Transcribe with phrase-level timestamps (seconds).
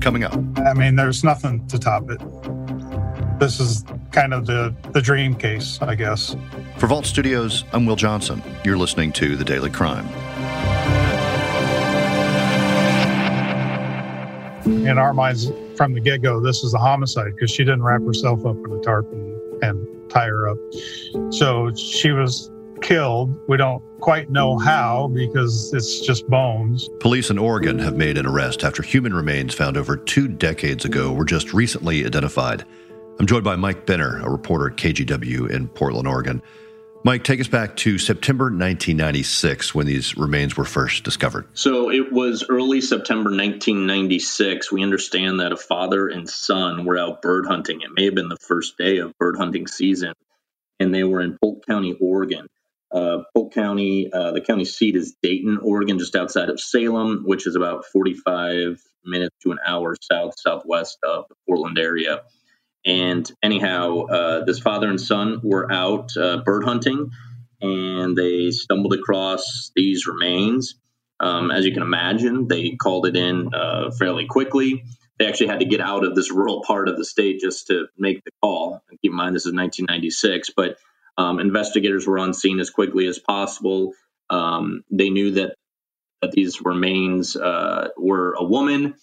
[0.00, 0.34] coming up.
[0.58, 2.20] I mean, there's nothing to top it.
[3.38, 6.36] This is kind of the, the dream case, I guess.
[6.76, 8.42] For Vault Studios, I'm Will Johnson.
[8.64, 10.06] You're listening to The Daily Crime.
[14.66, 18.02] In our minds, from the get go, this is a homicide because she didn't wrap
[18.02, 20.58] herself up in a tarp and, and tie her up.
[21.30, 22.50] So she was
[22.82, 23.38] killed.
[23.48, 26.88] We don't quite know how because it's just bones.
[27.00, 31.12] Police in Oregon have made an arrest after human remains found over two decades ago
[31.12, 32.64] were just recently identified.
[33.18, 36.42] I'm joined by Mike Benner, a reporter at KGW in Portland, Oregon.
[37.02, 41.46] Mike, take us back to September 1996 when these remains were first discovered.
[41.54, 44.70] So it was early September 1996.
[44.70, 47.80] We understand that a father and son were out bird hunting.
[47.80, 50.12] It may have been the first day of bird hunting season,
[50.78, 52.46] and they were in Polk County, Oregon.
[52.92, 57.46] Uh, Polk County, uh, the county seat is Dayton, Oregon, just outside of Salem, which
[57.46, 62.22] is about 45 minutes to an hour south southwest of the Portland area.
[62.84, 67.10] And anyhow, uh, this father and son were out uh, bird hunting,
[67.60, 70.74] and they stumbled across these remains.
[71.20, 74.84] Um, as you can imagine, they called it in uh, fairly quickly.
[75.18, 77.88] They actually had to get out of this rural part of the state just to
[77.98, 78.82] make the call.
[78.88, 80.78] And keep in mind, this is 1996, but
[81.18, 83.92] um, investigators were on scene as quickly as possible.
[84.28, 85.54] Um, they knew that,
[86.22, 88.94] that these remains uh, were a woman,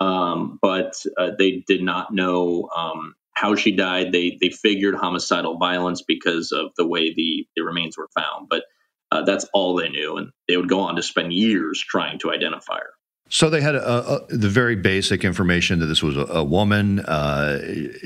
[0.00, 4.12] um, but uh, they did not know um, how she died.
[4.12, 8.64] They they figured homicidal violence because of the way the, the remains were found, but
[9.10, 12.32] uh, that's all they knew, and they would go on to spend years trying to
[12.32, 12.92] identify her.
[13.34, 17.00] So they had a, a, the very basic information that this was a, a woman.
[17.00, 17.62] Uh,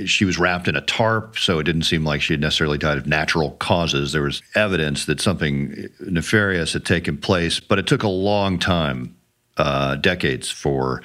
[0.06, 2.96] she was wrapped in a tarp, so it didn't seem like she had necessarily died
[2.96, 4.12] of natural causes.
[4.12, 9.16] There was evidence that something nefarious had taken place, but it took a long time,
[9.56, 11.02] uh, decades, for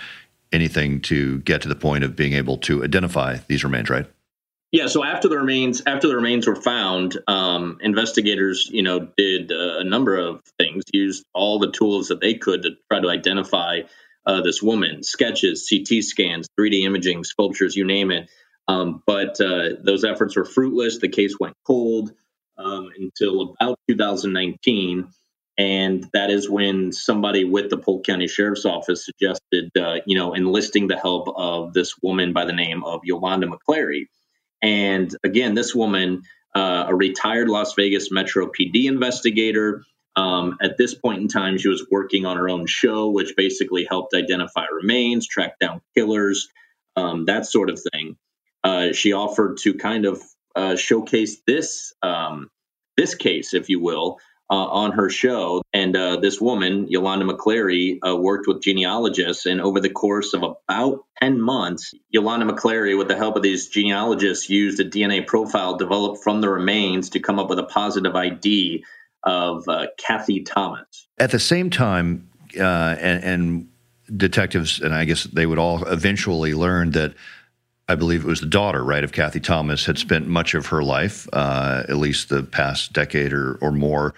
[0.52, 3.90] anything to get to the point of being able to identify these remains.
[3.90, 4.06] Right?
[4.72, 4.86] Yeah.
[4.86, 9.84] So after the remains, after the remains were found, um, investigators, you know, did a
[9.84, 13.82] number of things, used all the tools that they could to try to identify
[14.26, 18.30] uh, this woman, sketches, CT scans, 3D imaging, sculptures, you name it.
[18.68, 21.00] Um, but uh, those efforts were fruitless.
[21.00, 22.12] The case went cold
[22.58, 25.10] um, until about 2019.
[25.58, 30.34] And that is when somebody with the Polk County Sheriff's Office suggested, uh, you know,
[30.34, 34.06] enlisting the help of this woman by the name of Yolanda McClary.
[34.62, 36.22] And again, this woman,
[36.56, 39.84] uh, a retired Las Vegas Metro PD investigator,
[40.16, 43.86] um, at this point in time, she was working on her own show, which basically
[43.86, 46.50] helped identify remains, track down killers,
[46.96, 48.18] um, that sort of thing.
[48.64, 50.22] Uh, she offered to kind of
[50.56, 52.50] uh, showcase this um,
[52.98, 54.20] this case, if you will,
[54.50, 55.62] uh, on her show.
[55.74, 60.44] And uh, this woman, Yolanda McClary, uh, worked with genealogists, and over the course of
[60.44, 65.78] about ten months, Yolanda McClary, with the help of these genealogists, used a DNA profile
[65.78, 68.84] developed from the remains to come up with a positive ID
[69.24, 71.08] of uh, Kathy Thomas.
[71.20, 72.64] At the same time, uh,
[73.00, 73.68] and, and,
[74.16, 77.14] detectives, and I guess they would all eventually learn that
[77.88, 80.84] I believe it was the daughter, right, of Kathy Thomas, had spent much of her
[80.84, 84.14] life, uh, at least the past decade or, or more,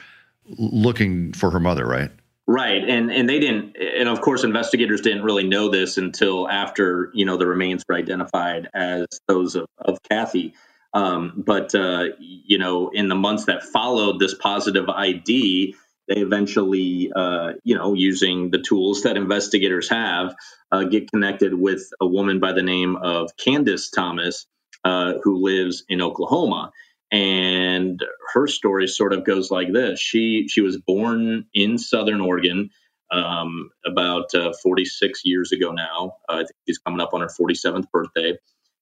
[0.45, 2.11] looking for her mother, right?
[2.45, 7.09] Right, and and they didn't, and of course, investigators didn't really know this until after
[7.13, 10.53] you know the remains were identified as those of, of Kathy.
[10.93, 15.75] Um, but uh, you know, in the months that followed this positive ID,
[16.07, 20.35] they eventually, uh, you know, using the tools that investigators have,
[20.71, 24.45] uh, get connected with a woman by the name of Candace Thomas,
[24.83, 26.71] uh, who lives in Oklahoma.
[27.11, 28.03] And
[28.33, 32.69] her story sort of goes like this: she she was born in Southern Oregon.
[33.11, 36.15] Um, about uh, 46 years ago now.
[36.27, 38.39] I think she's coming up on her 47th birthday.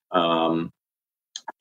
[0.10, 0.72] Um,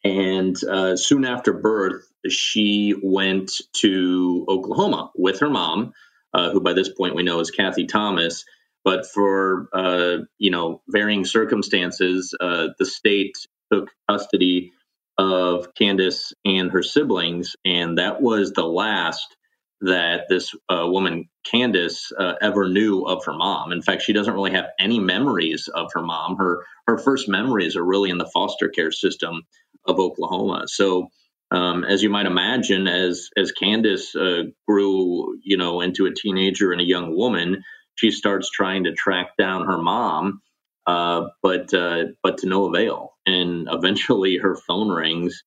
[0.04, 5.92] and uh, soon after birth, she went to Oklahoma with her mom,
[6.32, 8.44] uh, who by this point we know is Kathy Thomas.
[8.82, 13.34] But for uh, you know varying circumstances, uh, the state
[13.70, 14.72] took custody
[15.18, 19.36] of Candace and her siblings, and that was the last
[19.82, 23.72] that this uh, woman Candace uh, ever knew of her mom.
[23.72, 26.36] In fact, she doesn't really have any memories of her mom.
[26.36, 29.38] Her her first memories are really in the foster care system
[29.86, 30.64] of Oklahoma.
[30.66, 31.08] So,
[31.50, 36.72] um, as you might imagine, as as Candace uh, grew, you know, into a teenager
[36.72, 37.64] and a young woman,
[37.96, 40.40] she starts trying to track down her mom,
[40.86, 43.14] uh, but uh, but to no avail.
[43.26, 45.42] And eventually, her phone rings,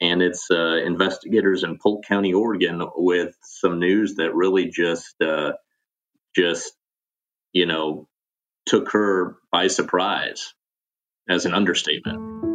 [0.00, 5.52] and it's uh, investigators in Polk County, Oregon, with some news that really just uh,
[6.36, 6.72] just
[7.52, 8.08] you know
[8.66, 10.54] took her by surprise.
[11.28, 12.53] as an understatement.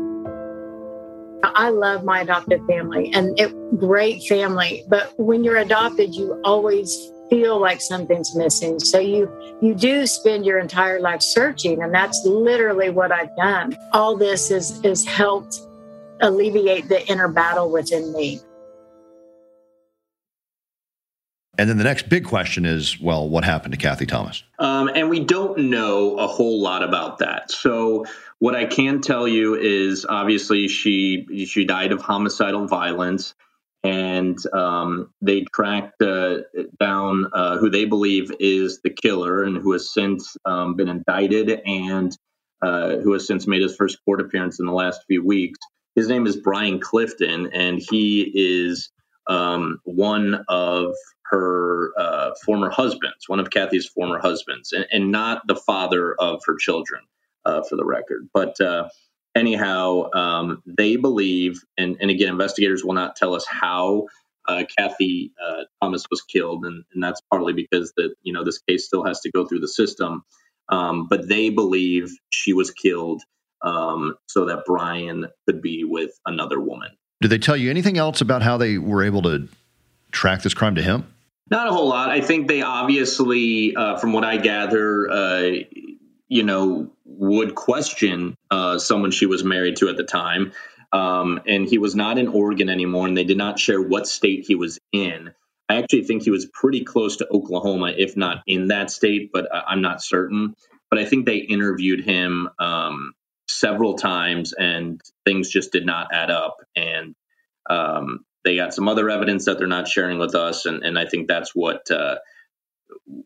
[1.44, 7.12] I love my adopted family and it great family, but when you're adopted, you always
[7.30, 8.80] feel like something's missing.
[8.80, 9.31] So you
[9.62, 13.77] you do spend your entire life searching, and that's literally what I've done.
[13.94, 15.59] All this is is helped
[16.21, 18.42] alleviate the inner battle within me.
[21.59, 24.44] And then the next big question is, well, what happened to Kathy Thomas?
[24.59, 27.51] Um, and we don't know a whole lot about that.
[27.51, 28.06] So
[28.39, 33.35] what I can tell you is, obviously, she she died of homicidal violence
[33.83, 36.38] and um, they tracked uh,
[36.79, 41.61] down uh, who they believe is the killer and who has since um, been indicted
[41.65, 42.17] and
[42.61, 45.59] uh, who has since made his first court appearance in the last few weeks.
[45.95, 48.91] His name is Brian Clifton, and he is
[49.27, 50.94] um, one of
[51.29, 56.41] her uh, former husbands, one of Kathy's former husbands, and, and, not the father of
[56.45, 57.01] her children,
[57.45, 58.27] uh, for the record.
[58.33, 58.89] But uh,
[59.35, 64.07] anyhow, um, they believe, and, and, again, investigators will not tell us how
[64.47, 68.59] uh, Kathy uh, Thomas was killed, and, and, that's partly because that you know this
[68.59, 70.23] case still has to go through the system.
[70.69, 73.21] Um, but they believe she was killed
[73.61, 76.89] um, so that Brian could be with another woman.
[77.21, 79.47] Did they tell you anything else about how they were able to
[80.11, 81.11] track this crime to him?
[81.49, 82.09] Not a whole lot.
[82.09, 85.51] I think they obviously, uh, from what I gather, uh,
[86.27, 90.53] you know, would question uh, someone she was married to at the time.
[90.91, 94.45] Um, and he was not in Oregon anymore, and they did not share what state
[94.47, 95.31] he was in.
[95.67, 99.47] I actually think he was pretty close to Oklahoma, if not in that state, but
[99.53, 100.55] I'm not certain.
[100.89, 103.13] But I think they interviewed him um,
[103.47, 106.57] several times, and things just did not add up.
[106.75, 107.15] And
[107.69, 111.06] um, they got some other evidence that they're not sharing with us, and, and I
[111.06, 112.15] think that's what uh,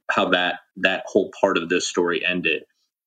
[0.09, 2.63] how that that whole part of this story ended.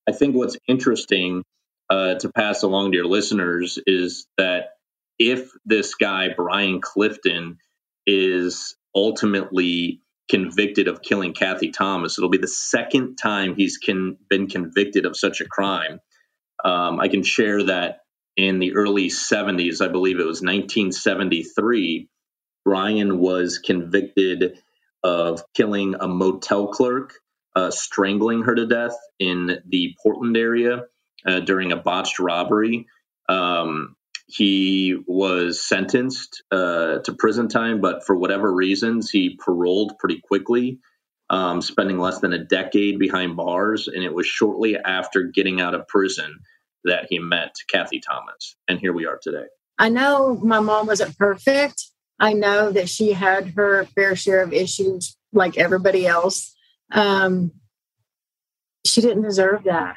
[0.09, 1.43] I think what's interesting
[1.91, 4.71] uh, to pass along to your listeners is that
[5.19, 7.59] if this guy, Brian Clifton,
[8.07, 14.47] is ultimately convicted of killing Kathy Thomas, it'll be the second time he's can, been
[14.47, 16.01] convicted of such a crime.
[16.65, 18.01] Um, I can share that
[18.37, 22.09] in the early 70s, I believe it was 1973,
[22.65, 24.59] Ryan was convicted
[25.03, 27.15] of killing a motel clerk
[27.55, 30.83] uh, strangling her to death in the Portland area
[31.27, 32.87] uh, during a botched robbery.
[33.29, 33.97] Um,
[34.29, 40.81] he was sentenced uh, to prison time, but for whatever reasons, he paroled pretty quickly,
[41.31, 43.89] um, spending less than a decade behind bars.
[43.89, 46.41] And it was shortly after getting out of prison
[46.87, 48.57] that he met Kathy Thomas.
[48.69, 49.47] And here we are today.
[49.79, 51.85] I know my mom wasn't perfect.
[52.19, 56.55] I know that she had her fair share of issues like everybody else.
[56.91, 57.53] Um,
[58.87, 59.97] she didn't deserve that.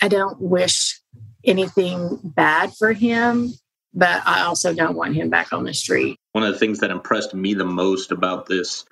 [0.00, 1.00] I don't wish
[1.44, 3.52] anything bad for him,
[3.94, 6.18] but I also don't want him back on the street.
[6.32, 8.84] One of the things that impressed me the most about this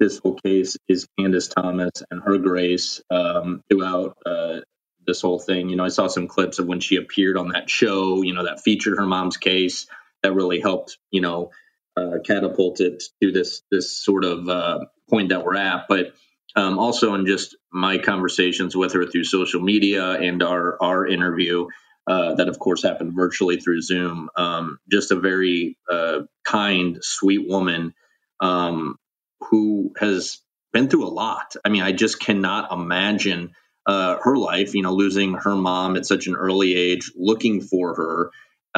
[0.00, 4.60] this whole case is Candace Thomas and her grace um, throughout uh,
[5.06, 5.68] this whole thing.
[5.68, 8.22] You know, I saw some clips of when she appeared on that show.
[8.22, 9.86] You know, that featured her mom's case.
[10.22, 10.98] That really helped.
[11.10, 11.50] You know,
[11.96, 15.86] uh, catapult it to this this sort of uh, point that we're at.
[15.88, 16.14] But
[16.56, 21.66] um, also in just my conversations with her through social media and our our interview
[22.06, 24.28] uh, that of course happened virtually through Zoom.
[24.36, 27.94] Um, just a very uh, kind, sweet woman
[28.40, 28.96] um,
[29.40, 30.40] who has
[30.72, 31.56] been through a lot.
[31.64, 33.54] I mean, I just cannot imagine
[33.86, 34.74] uh, her life.
[34.74, 38.30] You know, losing her mom at such an early age, looking for her.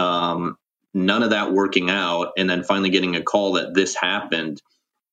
[0.02, 0.58] Um,
[0.94, 4.56] none of that working out, and then finally getting a call that this happened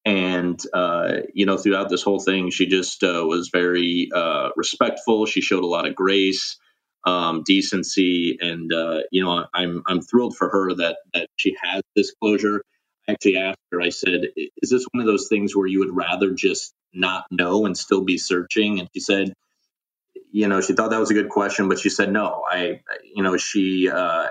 [0.06, 5.26] and uh, you know throughout this whole thing she just uh, was very uh, respectful
[5.26, 6.58] she showed a lot of grace
[7.06, 11.84] um, decency and uh, you know i'm i'm thrilled for her that that she has
[11.96, 12.64] this closure
[13.08, 14.22] i actually asked her i said
[14.62, 18.04] is this one of those things where you would rather just not know and still
[18.04, 19.34] be searching and she said
[20.34, 22.44] you know she thought that was a good question but she said no.
[22.50, 22.82] I
[23.16, 24.28] you know she uh,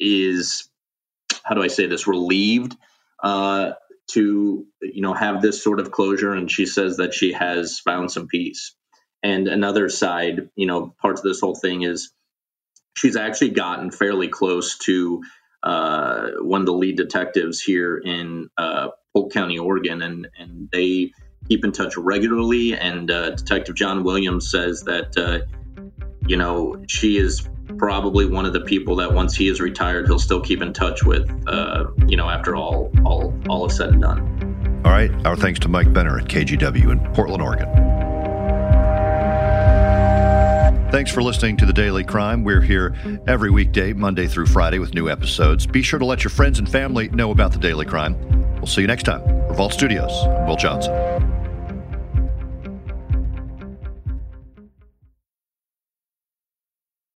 [0.00, 0.68] is
[1.42, 2.76] how do i say this relieved
[3.22, 3.72] uh,
[4.12, 8.10] to you know have this sort of closure and she says that she has found
[8.10, 8.74] some peace.
[9.22, 12.12] And another side you know parts of this whole thing is
[12.96, 15.22] she's actually gotten fairly close to
[15.62, 21.12] uh, one of the lead detectives here in uh, Polk County, Oregon, and and they
[21.48, 22.74] keep in touch regularly.
[22.74, 25.40] And uh, Detective John Williams says that uh,
[26.26, 27.48] you know she is
[27.78, 31.04] probably one of the people that once he is retired, he'll still keep in touch
[31.04, 31.30] with.
[31.46, 34.82] Uh, you know, after all all all is said and done.
[34.84, 35.10] All right.
[35.26, 37.68] Our thanks to Mike Benner at KGW in Portland, Oregon.
[40.94, 42.44] Thanks for listening to The Daily Crime.
[42.44, 42.94] We're here
[43.26, 45.66] every weekday, Monday through Friday, with new episodes.
[45.66, 48.16] Be sure to let your friends and family know about The Daily Crime.
[48.56, 49.22] We'll see you next time.
[49.56, 50.12] Vault Studios,
[50.46, 50.92] Will Johnson.